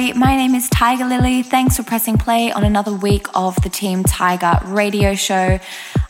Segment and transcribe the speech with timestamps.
[0.00, 0.18] everybody.
[0.18, 1.42] My name is Tiger Lily.
[1.42, 5.58] Thanks for pressing play on another week of the Team Tiger radio show.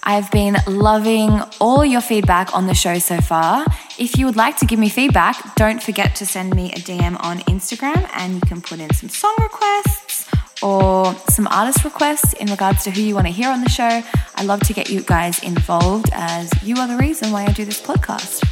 [0.02, 3.66] I've been loving all your feedback on the show so far.
[3.98, 7.22] If you would like to give me feedback, don't forget to send me a DM
[7.24, 10.30] on Instagram and you can put in some song requests
[10.62, 14.02] or some artist requests in regards to who you want to hear on the show.
[14.36, 17.64] I love to get you guys involved as you are the reason why I do
[17.64, 18.44] this podcast.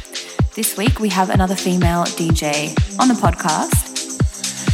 [0.53, 3.88] This week we have another female DJ on the podcast.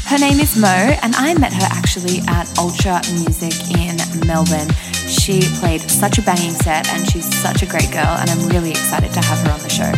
[0.05, 3.98] Her name is Mo, and I met her actually at Ultra Music in
[4.28, 4.70] Melbourne.
[4.94, 8.70] She played such a banging set, and she's such a great girl, and I'm really
[8.70, 9.91] excited to have her on the show.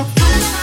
[0.00, 0.57] Uh-huh.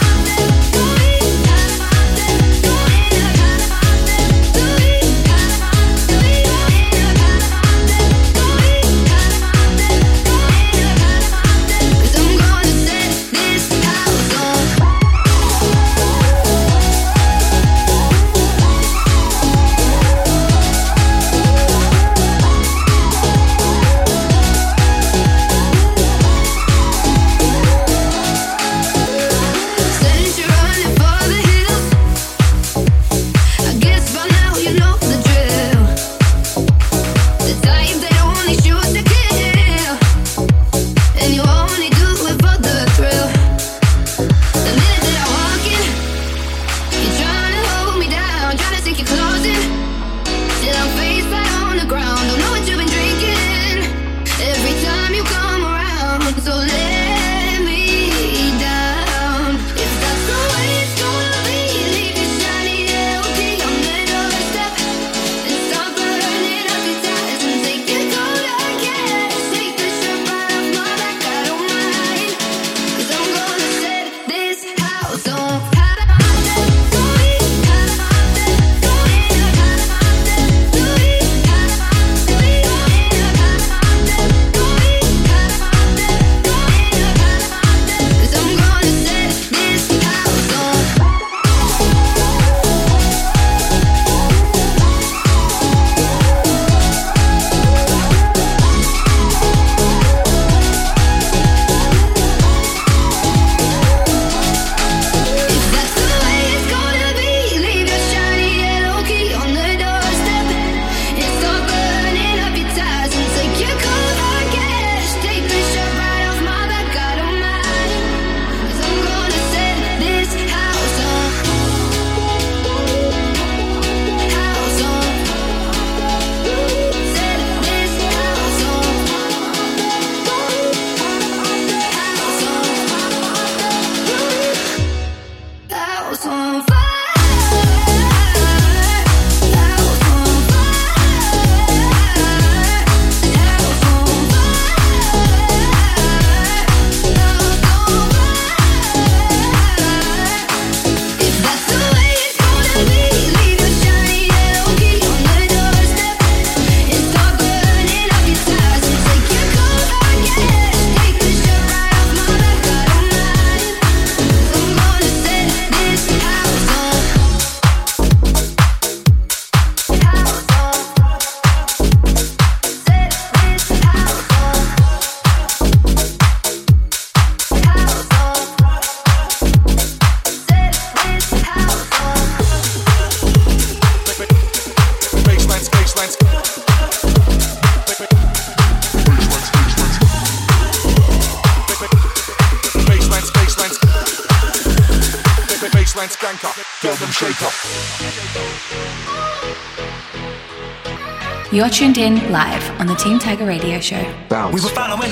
[203.06, 204.04] Team Tiger Radio Show.
[204.30, 204.56] Bounce.
[204.56, 205.12] We were following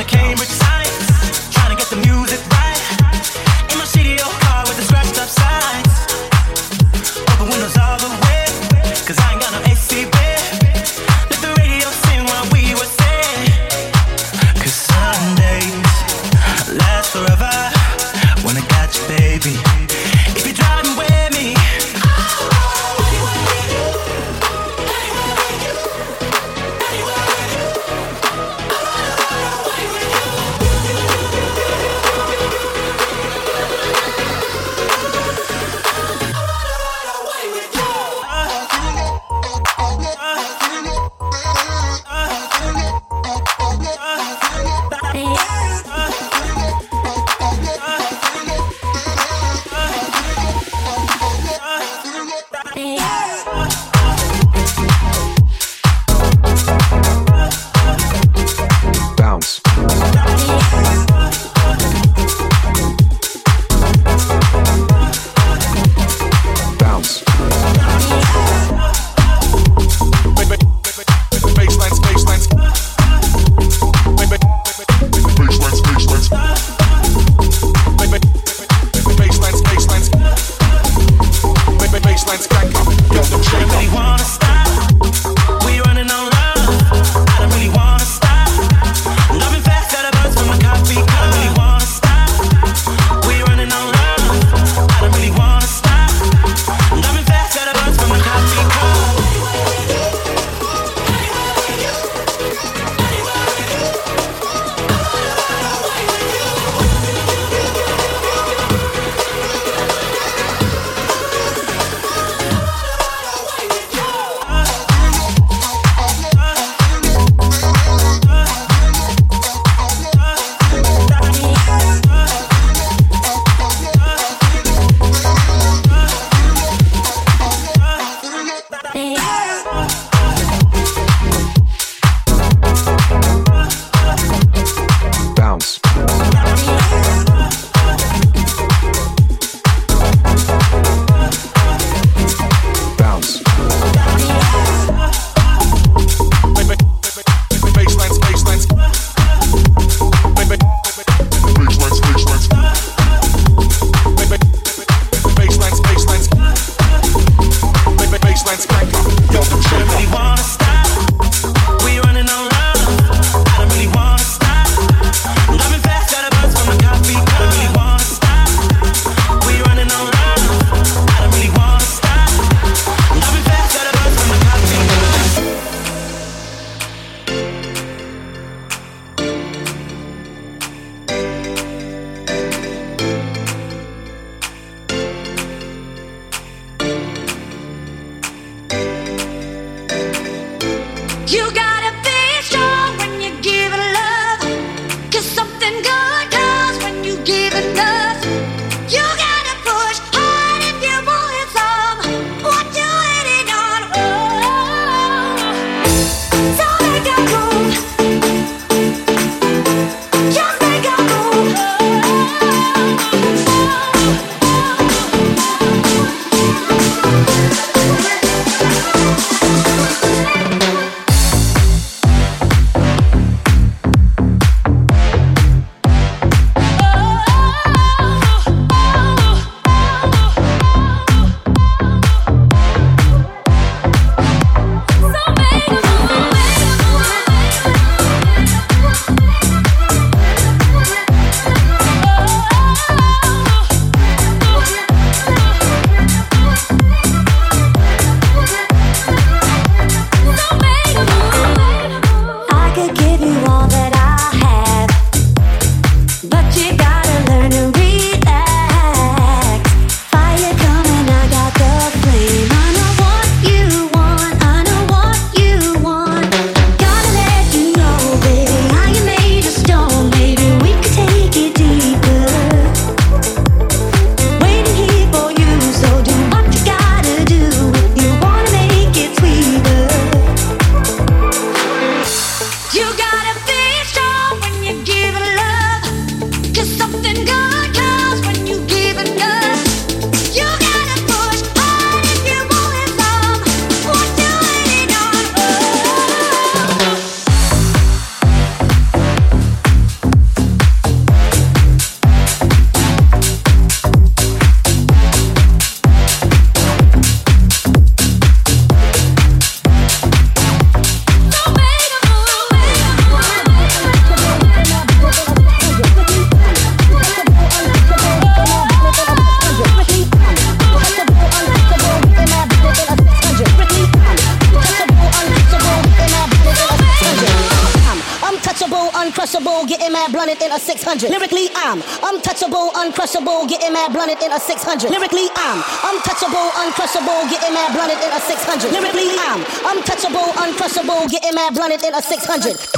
[341.82, 342.73] In a 600.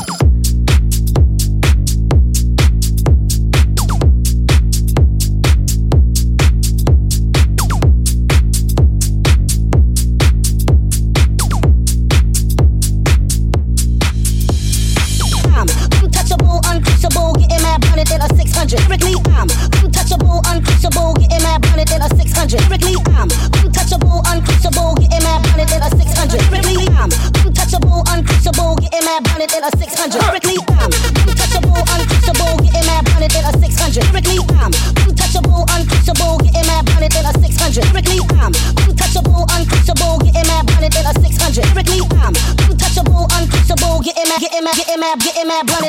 [45.48, 45.85] man, blood.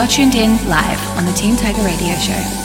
[0.00, 2.59] You're tuned in live on the Team Tiger Radio Show.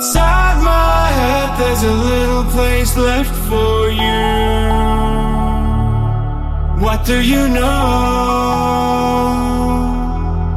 [0.00, 4.22] Inside my head, there's a little place left for you.
[6.82, 7.68] What do you know?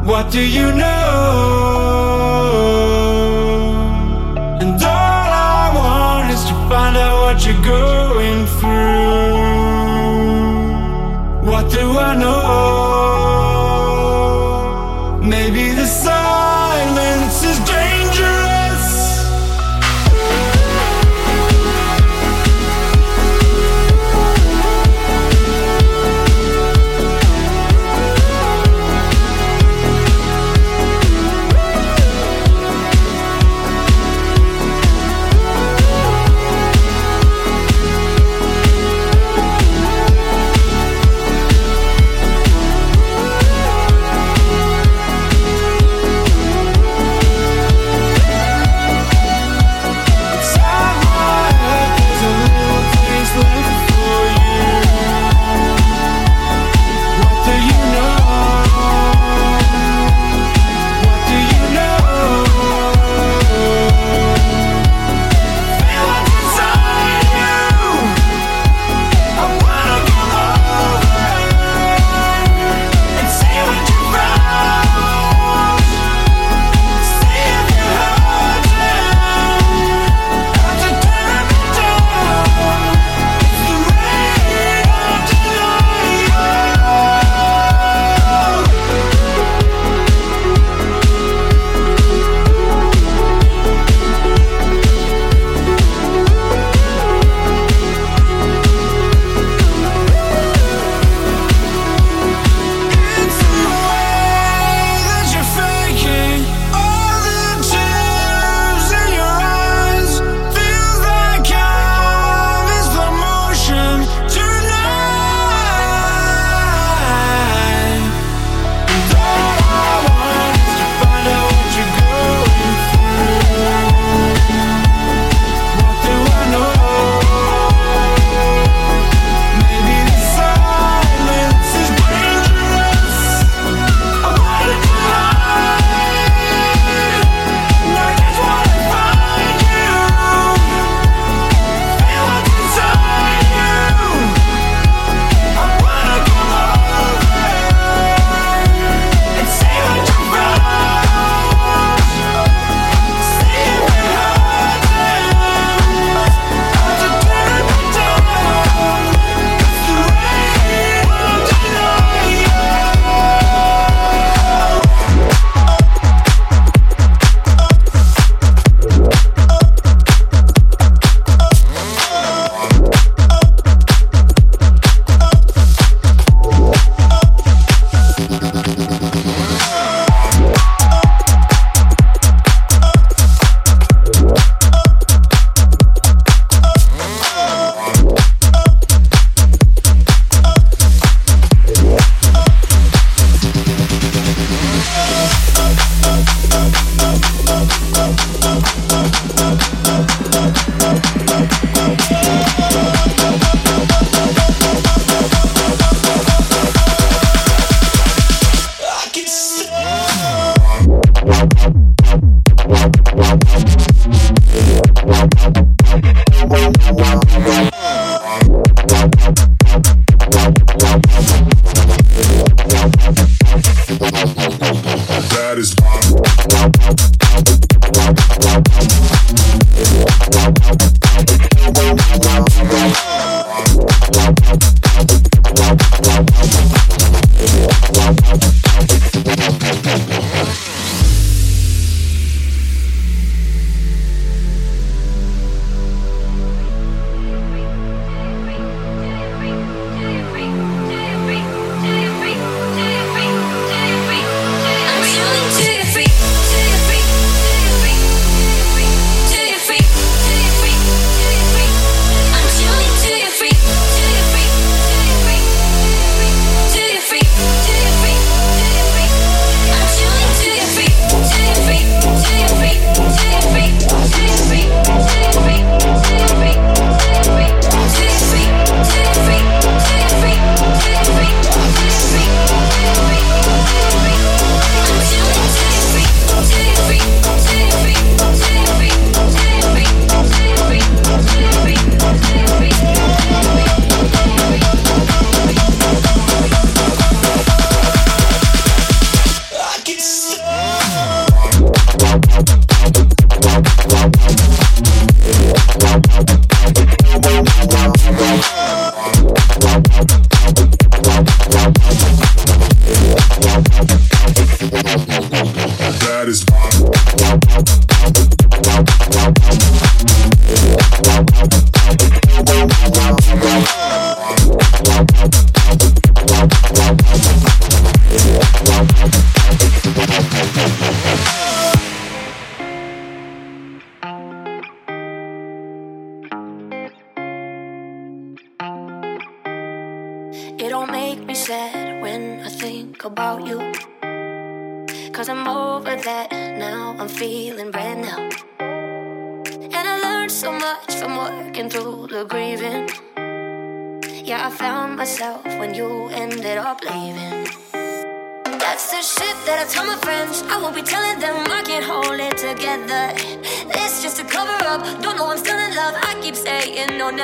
[0.06, 2.23] What do you know?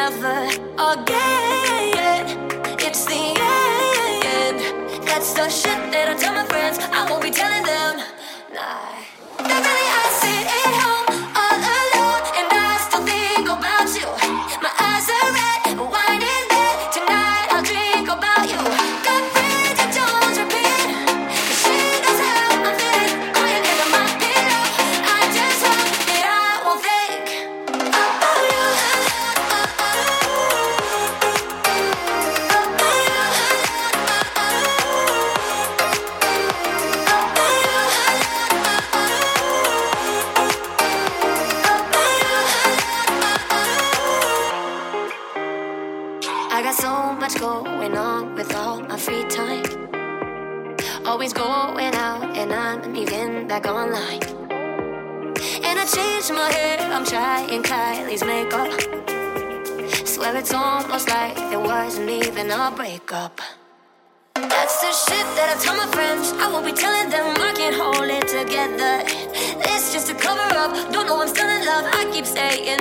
[0.09, 0.68] Never.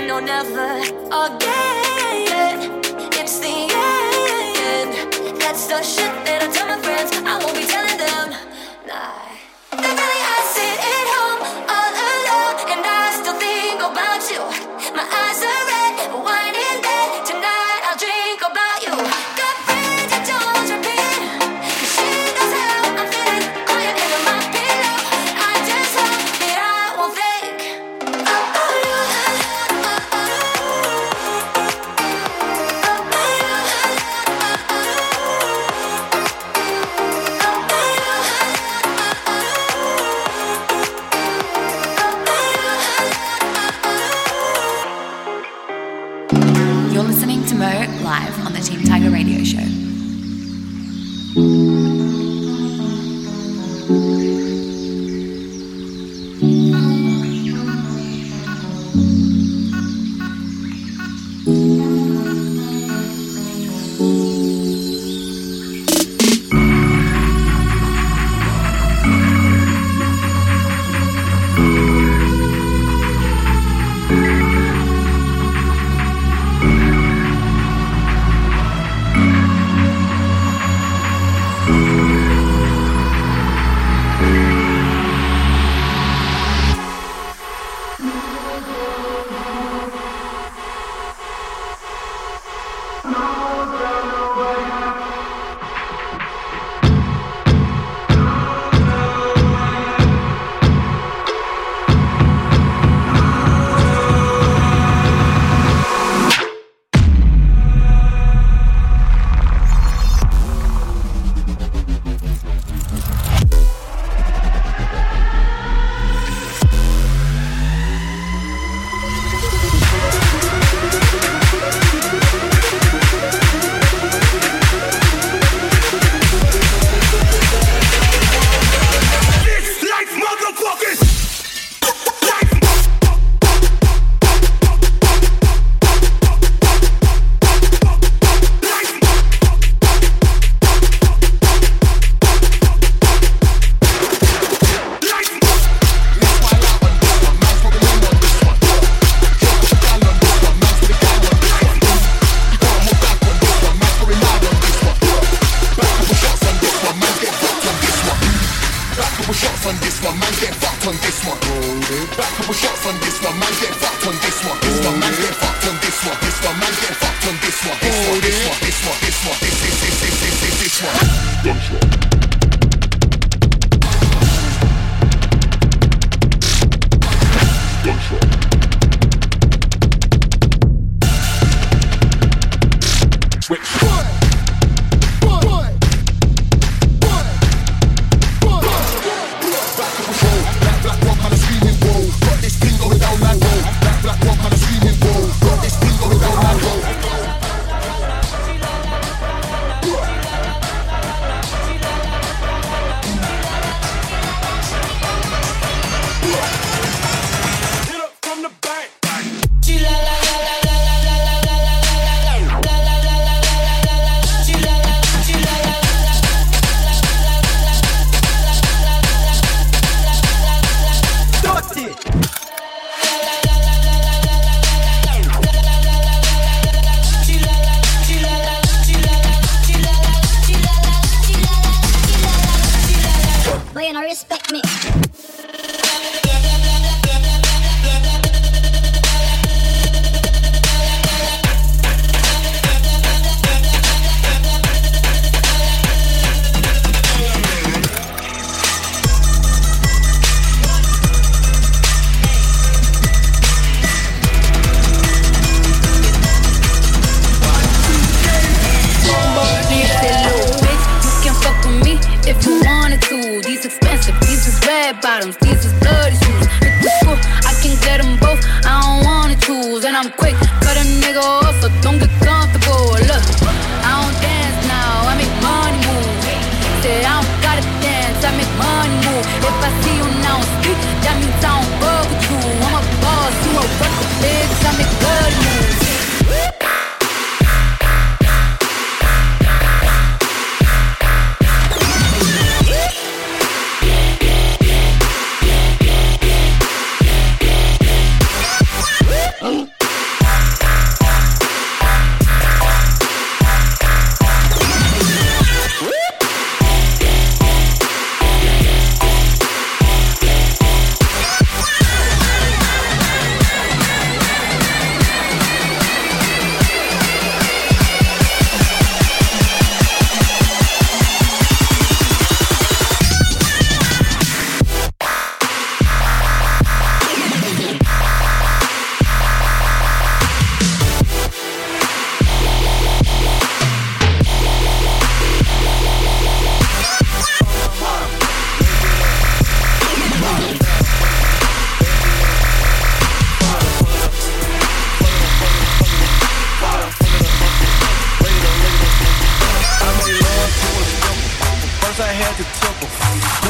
[0.09, 0.81] no, never
[1.13, 2.81] again.
[3.21, 5.39] It's the end.
[5.39, 7.13] That's the shit that I tell my friends.
[7.13, 8.48] I won't be telling them.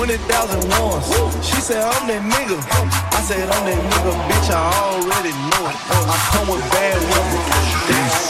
[0.08, 1.46] Hundred thousand ones.
[1.46, 2.56] She said, I'm that nigga.
[3.12, 5.76] I said, I'm that nigga, bitch, I already know it.
[5.84, 8.27] I come with bad weapons.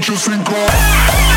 [0.00, 1.33] Just think of.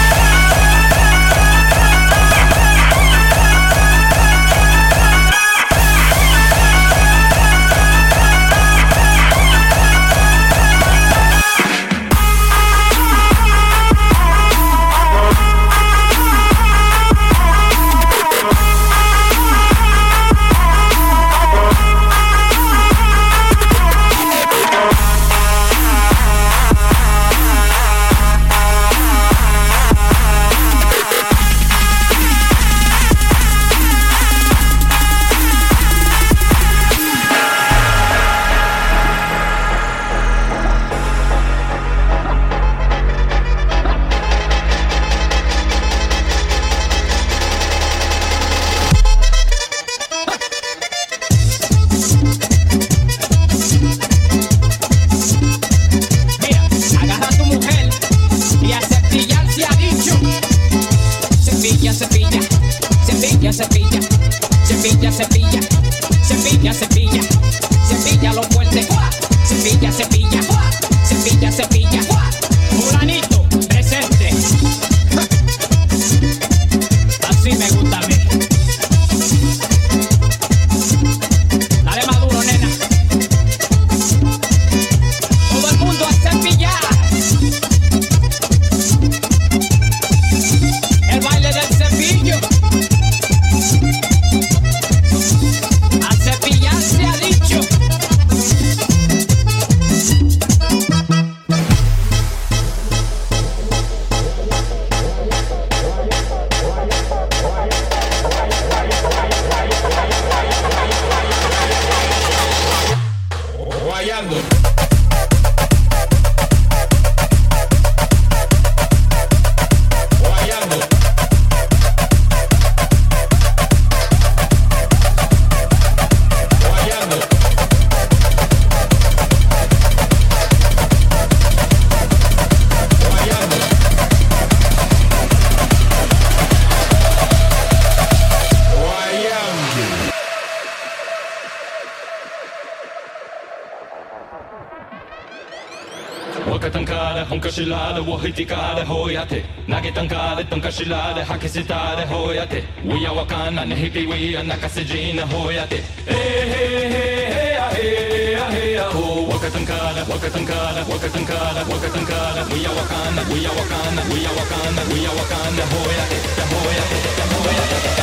[147.57, 164.37] しらでおひてかでほやて投げたんかでとんかしらで吐きせたでほやて We are わかんなねひび We are 泣かせじなほやてえへへへやへやへやほわかたんかだわかたんかだわかたんかだわかたんかだ We are わかんな We are わかんな We are
[164.37, 166.13] わかんな We are わかんなほやて
[166.45, 166.93] ほやて
[167.25, 167.96] ほやて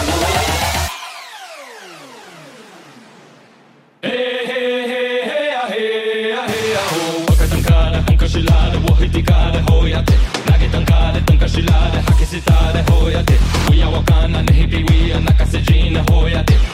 [13.70, 14.82] We are walking are the hippie.
[14.90, 16.73] we are not nakasejina hoyate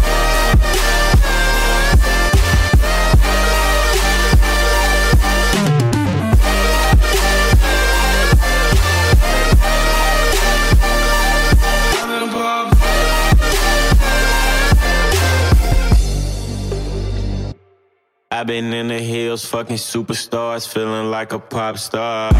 [19.77, 22.31] superstars, feeling like a pop star.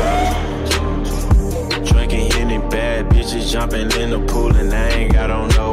[1.86, 5.71] Drinking any bad bitches, jumping in the pool, and I ain't got on no